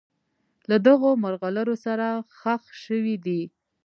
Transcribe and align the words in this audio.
له 0.69 0.77
دغو 0.87 1.09
مرغلرو 1.23 1.75
سره 1.85 2.07
ښخ 2.37 2.61
شوي 2.83 3.15
دي. 3.25 3.41